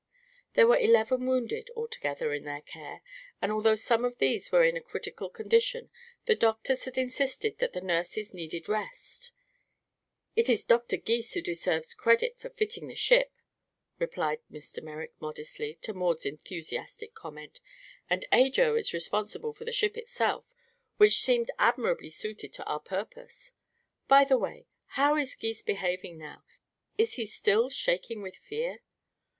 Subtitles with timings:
[0.53, 3.03] There were eleven wounded, altogether, in their care,
[3.39, 5.91] and although some of these were in a critical condition
[6.25, 9.31] the doctors had insisted that the nurses needed rest.
[10.35, 10.97] "It is Dr.
[10.97, 13.31] Gys who deserves credit for fitting the ship,"
[13.99, 14.81] replied Mr.
[14.81, 17.59] Merrick, modestly, to Maud's enthusiastic comment,
[18.09, 20.51] "and Ajo is responsible for the ship itself,
[20.97, 23.51] which seems admirably suited to our purpose.
[24.07, 24.65] By the way,
[24.97, 26.43] how is Gys behaving now?
[26.97, 28.79] Is he still shaking with fear?"